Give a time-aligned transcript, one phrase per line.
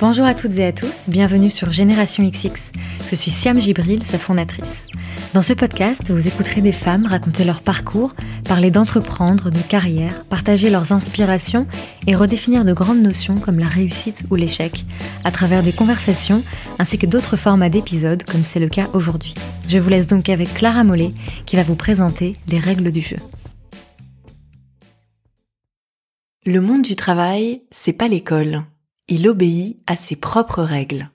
[0.00, 2.70] Bonjour à toutes et à tous, bienvenue sur Génération XX.
[3.10, 4.86] Je suis Siam Gibril, sa fondatrice.
[5.34, 8.14] Dans ce podcast, vous écouterez des femmes raconter leur parcours,
[8.46, 11.66] parler d'entreprendre, de carrière, partager leurs inspirations
[12.06, 14.84] et redéfinir de grandes notions comme la réussite ou l'échec,
[15.24, 16.44] à travers des conversations
[16.78, 19.34] ainsi que d'autres formats d'épisodes comme c'est le cas aujourd'hui.
[19.66, 21.10] Je vous laisse donc avec Clara Mollet
[21.44, 23.16] qui va vous présenter les règles du jeu.
[26.46, 28.62] Le monde du travail, c'est pas l'école
[29.08, 31.10] il obéit à ses propres règles.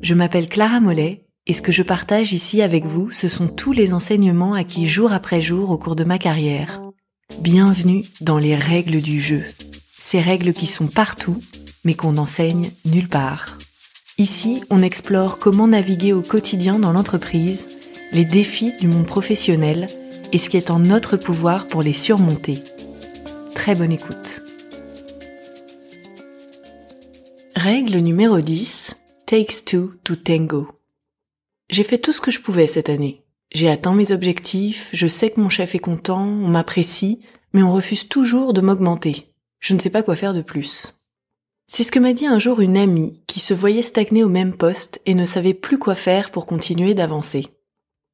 [0.00, 3.72] Je m'appelle Clara Mollet et ce que je partage ici avec vous, ce sont tous
[3.72, 6.80] les enseignements acquis jour après jour au cours de ma carrière.
[7.40, 9.42] Bienvenue dans les règles du jeu.
[9.92, 11.38] Ces règles qui sont partout,
[11.84, 13.58] mais qu'on n'enseigne nulle part.
[14.18, 17.66] Ici, on explore comment naviguer au quotidien dans l'entreprise,
[18.12, 19.88] les défis du monde professionnel
[20.32, 22.62] et ce qui est en notre pouvoir pour les surmonter.
[23.54, 24.42] Très bonne écoute.
[27.56, 28.94] Règle numéro 10.
[29.26, 30.68] Takes two to tango.
[31.68, 33.24] J'ai fait tout ce que je pouvais cette année.
[33.52, 37.20] J'ai atteint mes objectifs, je sais que mon chef est content, on m'apprécie,
[37.52, 39.34] mais on refuse toujours de m'augmenter.
[39.58, 41.02] Je ne sais pas quoi faire de plus.
[41.66, 44.56] C'est ce que m'a dit un jour une amie qui se voyait stagner au même
[44.56, 47.46] poste et ne savait plus quoi faire pour continuer d'avancer.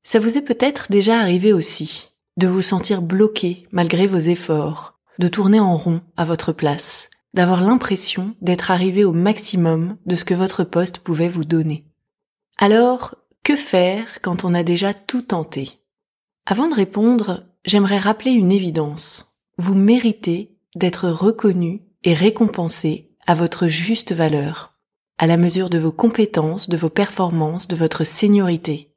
[0.02, 5.28] Ça vous est peut-être déjà arrivé aussi, de vous sentir bloqué malgré vos efforts, de
[5.28, 10.34] tourner en rond à votre place, d'avoir l'impression d'être arrivé au maximum de ce que
[10.34, 11.84] votre poste pouvait vous donner.
[12.58, 15.80] Alors, que faire quand on a déjà tout tenté?
[16.46, 19.38] Avant de répondre, j'aimerais rappeler une évidence.
[19.58, 24.74] Vous méritez d'être reconnu et récompensé à votre juste valeur,
[25.18, 28.92] à la mesure de vos compétences, de vos performances, de votre seniorité.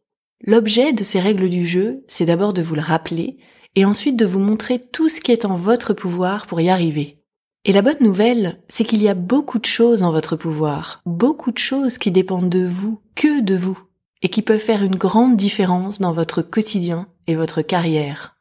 [0.46, 3.38] L'objet de ces règles du jeu, c'est d'abord de vous le rappeler
[3.76, 7.19] et ensuite de vous montrer tout ce qui est en votre pouvoir pour y arriver.
[7.66, 11.52] Et la bonne nouvelle, c'est qu'il y a beaucoup de choses en votre pouvoir, beaucoup
[11.52, 13.80] de choses qui dépendent de vous, que de vous,
[14.22, 18.38] et qui peuvent faire une grande différence dans votre quotidien et votre carrière.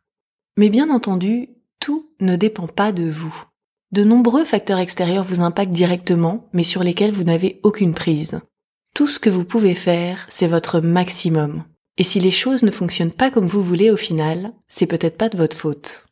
[0.56, 1.50] Mais bien entendu,
[1.80, 3.44] tout ne dépend pas de vous.
[3.90, 8.38] De nombreux facteurs extérieurs vous impactent directement, mais sur lesquels vous n'avez aucune prise.
[8.94, 11.64] Tout ce que vous pouvez faire, c'est votre maximum.
[11.96, 15.28] Et si les choses ne fonctionnent pas comme vous voulez au final, c'est peut-être pas
[15.28, 16.06] de votre faute.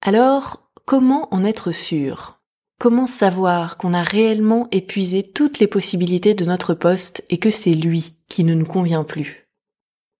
[0.00, 2.40] Alors, comment en être sûr?
[2.78, 7.74] Comment savoir qu'on a réellement épuisé toutes les possibilités de notre poste et que c'est
[7.74, 9.48] lui qui ne nous convient plus?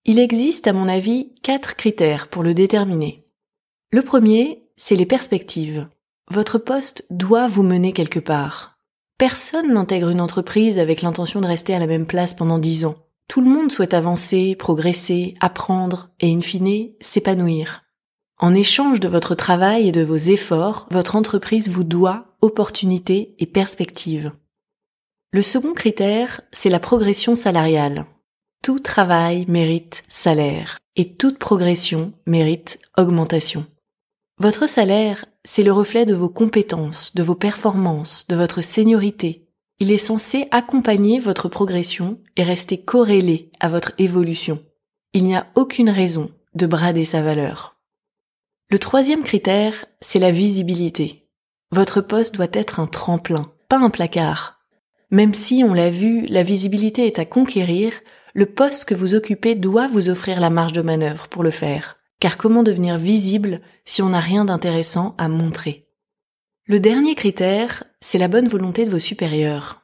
[0.05, 3.27] Il existe, à mon avis, quatre critères pour le déterminer.
[3.91, 5.89] Le premier, c'est les perspectives.
[6.31, 8.79] Votre poste doit vous mener quelque part.
[9.19, 12.97] Personne n'intègre une entreprise avec l'intention de rester à la même place pendant dix ans.
[13.29, 17.84] Tout le monde souhaite avancer, progresser, apprendre et, in fine, s'épanouir.
[18.45, 23.47] En échange de votre travail et de vos efforts, votre entreprise vous doit opportunités et
[23.47, 24.33] perspectives.
[25.33, 28.05] Le second critère, c'est la progression salariale.
[28.63, 33.65] Tout travail mérite salaire et toute progression mérite augmentation.
[34.39, 39.49] Votre salaire, c'est le reflet de vos compétences, de vos performances, de votre seniorité.
[39.79, 44.63] Il est censé accompagner votre progression et rester corrélé à votre évolution.
[45.15, 47.74] Il n'y a aucune raison de brader sa valeur.
[48.71, 51.29] Le troisième critère, c'est la visibilité.
[51.71, 54.61] Votre poste doit être un tremplin, pas un placard.
[55.11, 57.93] Même si, on l'a vu, la visibilité est à conquérir,
[58.33, 61.99] le poste que vous occupez doit vous offrir la marge de manœuvre pour le faire.
[62.21, 65.89] Car comment devenir visible si on n'a rien d'intéressant à montrer?
[66.67, 69.83] Le dernier critère, c'est la bonne volonté de vos supérieurs.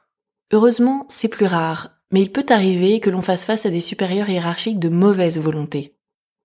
[0.51, 4.29] Heureusement, c'est plus rare, mais il peut arriver que l'on fasse face à des supérieurs
[4.29, 5.97] hiérarchiques de mauvaise volonté.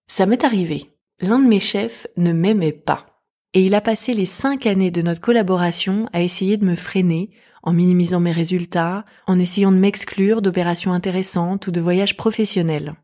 [0.06, 0.95] Ça m'est arrivé.
[1.20, 3.22] L'un de mes chefs ne m'aimait pas.
[3.54, 7.30] Et il a passé les cinq années de notre collaboration à essayer de me freiner
[7.62, 12.94] en minimisant mes résultats, en essayant de m'exclure d'opérations intéressantes ou de voyages professionnels.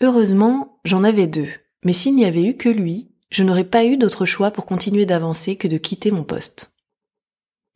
[0.00, 1.48] Heureusement, j'en avais deux.
[1.84, 5.06] Mais s'il n'y avait eu que lui, je n'aurais pas eu d'autre choix pour continuer
[5.06, 6.74] d'avancer que de quitter mon poste.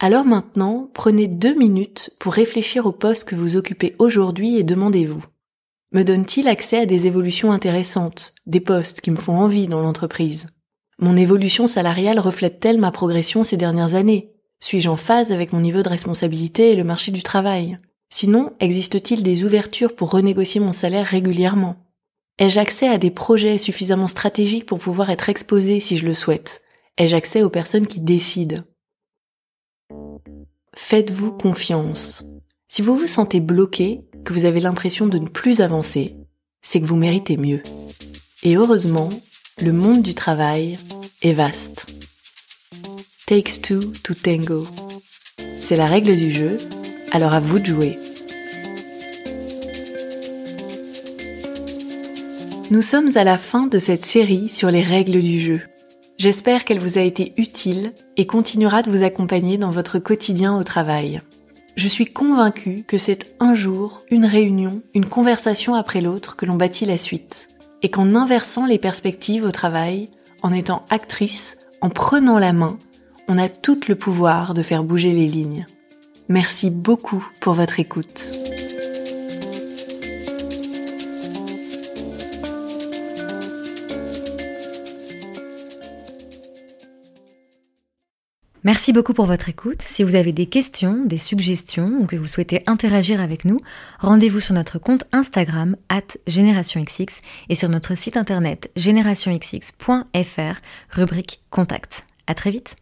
[0.01, 5.25] Alors maintenant, prenez deux minutes pour réfléchir au poste que vous occupez aujourd'hui et demandez-vous.
[5.93, 10.49] Me donne-t-il accès à des évolutions intéressantes, des postes qui me font envie dans l'entreprise?
[10.99, 14.33] Mon évolution salariale reflète-t-elle ma progression ces dernières années?
[14.59, 17.79] Suis-je en phase avec mon niveau de responsabilité et le marché du travail?
[18.11, 21.77] Sinon, existe-t-il des ouvertures pour renégocier mon salaire régulièrement?
[22.39, 26.63] Ai-je accès à des projets suffisamment stratégiques pour pouvoir être exposé si je le souhaite?
[26.99, 28.63] Ai-je accès aux personnes qui décident?
[30.75, 32.25] Faites-vous confiance.
[32.69, 36.17] Si vous vous sentez bloqué, que vous avez l'impression de ne plus avancer,
[36.61, 37.63] c'est que vous méritez mieux.
[38.43, 39.09] Et heureusement,
[39.63, 40.79] le monde du travail
[41.23, 41.87] est vaste.
[43.27, 44.67] Takes two to tango.
[45.59, 46.59] C'est la règle du jeu.
[47.13, 47.99] Alors à vous de jouer.
[52.73, 55.61] Nous sommes à la fin de cette série sur les règles du jeu.
[56.19, 60.65] J'espère qu'elle vous a été utile et continuera de vous accompagner dans votre quotidien au
[60.65, 61.21] travail.
[61.77, 66.55] Je suis convaincue que c'est un jour, une réunion, une conversation après l'autre que l'on
[66.55, 67.49] bâtit la suite.
[67.83, 70.09] Et qu'en inversant les perspectives au travail,
[70.43, 72.79] en étant actrice, en prenant la main,
[73.29, 75.67] on a tout le pouvoir de faire bouger les lignes.
[76.31, 78.33] Merci beaucoup pour votre écoute.
[88.67, 89.81] Merci beaucoup pour votre écoute.
[89.81, 93.59] Si vous avez des questions, des suggestions ou que vous souhaitez interagir avec nous,
[94.01, 100.61] rendez-vous sur notre compte Instagram at GénérationXX et sur notre site internet générationxx.fr,
[100.91, 102.07] rubrique Contact.
[102.27, 102.75] À très vite!